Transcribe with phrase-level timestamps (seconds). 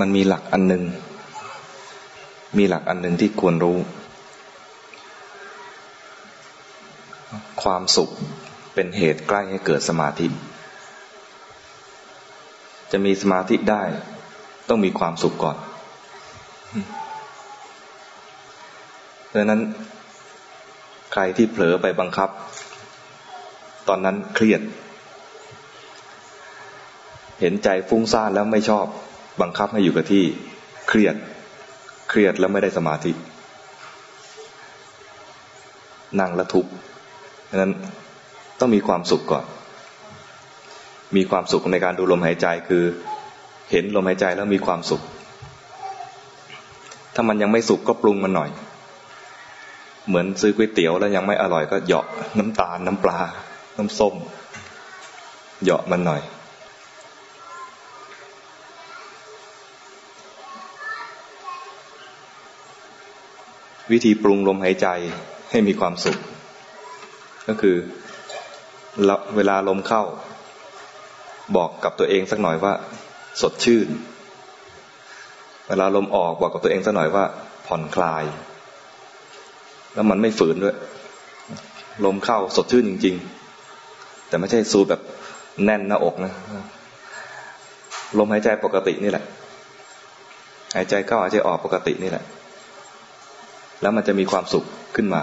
[0.00, 0.82] มันมีหลักอันหนึ่ง
[2.58, 3.78] มีหลักอันหนึ่งที่ควรรู้
[7.62, 8.10] ความสุข
[8.74, 10.26] เป็นเหตุใกล้ให้เกิดสมาธิ
[12.92, 13.82] จะมีสมาธิได้
[14.68, 15.56] ต้องมีความสุขก่อน
[19.34, 19.60] ดังนั้น
[21.12, 22.30] ใครที่เผลอไปบังคับ
[23.88, 24.62] ตอนนั้นเครียด
[27.40, 28.86] เห็นใจฟุ้งซ่านแล้วไม่ชอบ
[29.40, 30.24] บังคับให้อยู่กับที่
[30.88, 31.14] เครียด
[32.08, 33.12] เครียดแล้วไม่ได้สมาธิ
[36.20, 36.70] นั่งแล้วทุกข์
[37.50, 37.72] ดังนั้น
[38.60, 39.44] ต้องมีความสุขก่อน
[41.16, 42.84] มีความสุขในการดูลมหายใจคือ
[43.70, 45.02] เห็นลมหายใจแล้วมีความสุข
[47.14, 48.50] ถ้ามันยังไม่สุขก็ปรุงมันหน่อย
[50.08, 52.06] เหมือนซื้อก๋วยเตี๋ยวแล้วยังไม่อร่อยก็เหยาะ
[52.38, 53.18] น้ำตาลน้ำปลา
[53.76, 54.14] น้ำส้ม
[55.62, 56.22] เหยาะมันหน่อย
[63.92, 64.88] วิธีปรุงลมหายใจ
[65.50, 66.18] ให้มีความสุข
[67.48, 67.76] ก็คือ
[69.36, 70.02] เวลาลมเข้า
[71.56, 72.72] บอกกับตัวเองสักหน่อยว่า
[73.40, 73.88] สดชื่น
[75.68, 77.24] เวลาลมออกบอกกับตัวเองสักหน่อยว่า
[77.66, 78.24] ผ่อนคลาย
[79.94, 80.76] แล้วมันไม่ฝืนด้วย
[82.04, 83.16] ลมเข้าสดชื่นจริง
[83.72, 85.00] ๆ แต่ไม่ใช่สูแบบ
[85.64, 86.32] แน่นหน้าอกนะ
[88.18, 89.24] ลมหายใจปกตินี่แหละ
[90.74, 92.24] หายใจเข้าหายใจออกปกตินี่แหละ
[93.80, 94.64] แล้วมันจะมีความสุข
[94.96, 95.22] ขึ้นมา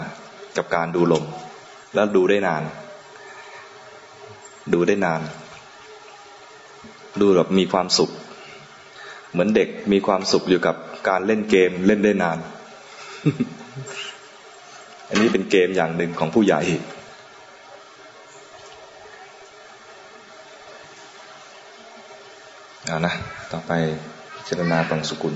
[0.58, 1.26] กับการดูลม
[1.94, 2.64] แล้วดูได้นาน
[4.74, 5.22] ดูได้นาน
[7.22, 8.12] ดูแบบมีความสุข
[9.32, 10.76] เหมือนเด็กมีความสุขอยู่กับ
[11.10, 12.38] การเล่นเกมเล่นได้นาน
[15.10, 16.62] อันนี้เป็นเกมอย่างหนึ่งของผู้ใหญ่
[22.88, 23.14] เอานะ
[23.52, 23.72] ต่อไป
[24.46, 25.36] เจรณาปังสุกุล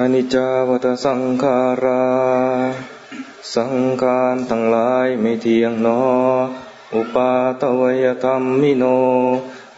[0.00, 2.04] อนิจจาวัตสังขารา
[3.54, 6.02] สังขารทั้งหลายไม่เที่ยงนอ
[6.94, 7.30] อุปา
[7.62, 8.84] ตวยธรรมมิโน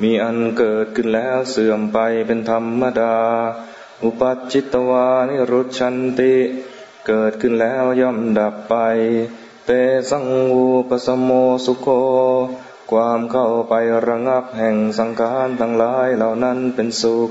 [0.02, 3.18] มีอันเกิดขึ้นแล้วเสื่อมไปเป็นธรรมดา
[4.02, 6.34] อุปัจิตวานิรุชันติ
[7.06, 8.74] เกิดขึ้นแล้วย่อมดับไป
[9.66, 9.70] เต
[10.10, 11.30] สังวูปสมโม
[11.64, 11.88] สุโค
[12.90, 13.74] ความเข้าไป
[14.06, 17.30] ระงับแห่งสังขารทั้งหลายเหล่านั้นเป็นสุข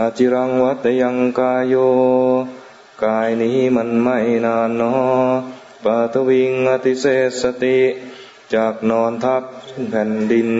[0.00, 1.74] อาจิรังวัตยังกายโย
[3.04, 4.94] กายนี้มันไม่นานนอ
[5.84, 7.04] ปาตวิงอติเส
[7.40, 7.80] สติ
[8.54, 9.42] จากนอนทับ
[9.90, 10.50] แผ่นดิน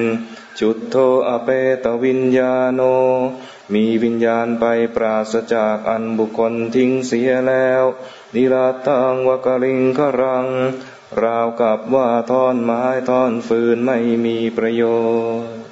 [0.60, 0.97] จุดโท
[1.28, 1.49] อเป
[1.84, 2.81] ตวิญญาโน
[3.72, 4.65] มีวิญญาณไป
[4.97, 7.84] ปราศจากอันบุคคลทิ้งเสียแล้ว
[8.34, 10.47] นิราตังวกลิงครัง
[11.22, 14.82] ราวกับว่าท่อนไม้ท่อนฟืนไม่มีประโย
[15.43, 15.68] ชน์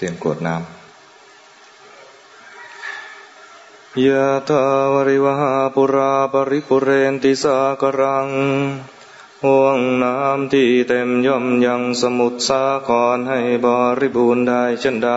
[0.00, 0.80] เตรียมกรวดน้ำ
[4.06, 8.28] ยะทาวริวหาปุราปริปุเรนติสากรัง
[9.44, 13.66] ห่วงน้ำที่เต็มย่อมยังสมุทรสาครให้บ
[14.00, 15.10] ริบูรณ์ได้เช่นใด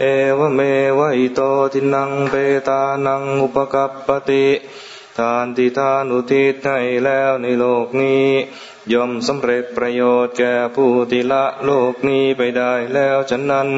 [0.00, 0.04] เอ
[0.38, 0.60] วเม
[0.98, 1.40] วะอิโต
[1.72, 2.34] ทินังเป
[2.68, 4.46] ตานังอุปกัปปติ
[5.18, 8.28] ทานที่ทานอุทิศให้แล้วในโลกนี้
[8.92, 13.68] ย่อมสำเร็จประโยชน์แก่ผู้ที่ละโลกนี้ไปได้แล้วฉะนั้น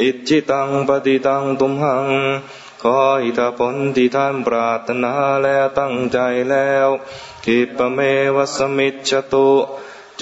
[0.00, 2.06] อิจิตังปฏิตังตุมหัง
[2.82, 6.18] ขออิทธผลที่ท่านปรารถนาแล้วตั้งใจ
[6.50, 6.88] แล้ว
[7.44, 7.98] ทิปเม
[8.36, 9.50] วัสมิจตุ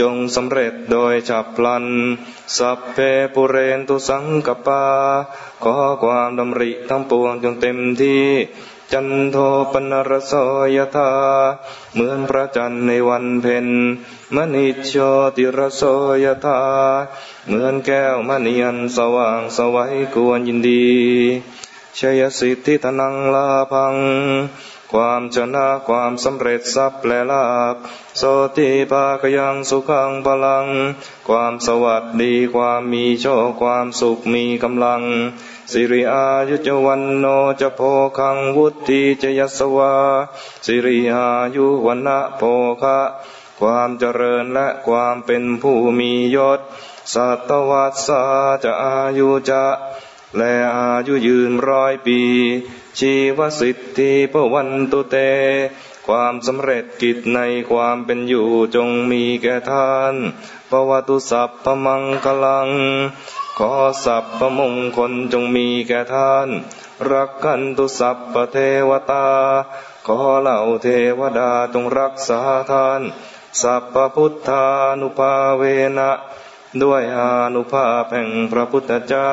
[0.01, 1.87] จงสำเร็จโดยฉับพลัน
[2.57, 2.97] สัพเพ
[3.35, 4.85] ปุเรนตุสังกปา
[5.63, 8.29] ขอความดำริทั้งปวงจงเต็มที่
[8.93, 9.37] จันโท
[9.73, 10.33] ปนรส
[10.77, 11.11] ยธา
[11.95, 13.67] เหมือนพระจันทร์ในวันเพ็ญ
[14.35, 14.93] มณิโช
[15.37, 15.83] ติรส
[16.25, 16.61] ยธา
[17.47, 20.89] เหมือนแก้วมณีอันสว่างสวัยกวนยินดี
[21.99, 23.95] ชยสิทธิธนังลาพัง
[24.93, 27.45] ความชนะความสำเร็จทรัพย์และลา
[27.75, 27.77] ภ
[28.19, 28.23] โส
[28.57, 30.67] ติภากยังสุขังพลัง
[31.29, 35.03] ความสวัสดีความมีโชคความสุขมีกำลัง
[35.73, 37.25] สิริอายุจวันโน
[37.61, 37.81] จะโพ
[38.19, 39.95] คังวุติจยสวา
[40.67, 42.43] สิริอายุวันนะโพ
[42.83, 42.99] คะ
[43.61, 46.61] ความเจริญและความเป็นผู้มียศ
[47.15, 48.23] สัตวัสสา
[48.65, 49.65] จะอายุจะ
[50.37, 52.21] และอายุยืนร้อยปี
[52.99, 55.17] ชีวสิทธิปวันตุเต
[56.07, 57.39] ความสำเร็จกิจใน
[57.71, 60.15] ความเป็นอยู่จงมีแก่ท่าน
[60.71, 62.69] ปวัตุสัพพมังคลัง
[63.59, 63.73] ขอ
[64.05, 66.49] สัพพมงคลจงมีแก่ท่าน
[67.11, 68.57] รักกันตุสัพพเท
[68.89, 69.27] วตา
[70.07, 70.87] ขอเหล่าเท
[71.19, 72.41] วดาจงรักษา
[72.71, 73.03] ท่าน
[73.61, 74.65] สัพพุทธา
[75.01, 75.63] นุภาเว
[75.99, 76.11] นะ
[76.83, 79.33] ด้วยอานุภาพแห่งพระพุทธเจ้า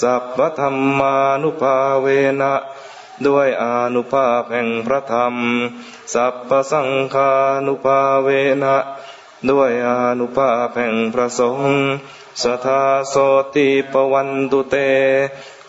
[0.00, 2.06] สัพพธรรมานุภาเว
[2.40, 2.54] นะ
[3.26, 5.34] ด้วยอานุภาพแห่งพระธรรม
[6.14, 7.30] สัพพสังฆา
[7.66, 8.28] นุภาเว
[8.62, 8.76] นะ
[9.50, 11.80] ด้วยอานุภาพแห่งพระสงฆ์
[12.42, 13.14] สทาโส
[13.54, 14.76] ติปวันตุเต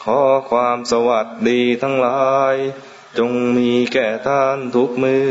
[0.03, 0.19] ขอ
[0.49, 2.55] ความสวัสดีทั้งหลาย
[3.17, 5.29] จงมีแก่ท่านทุกมือ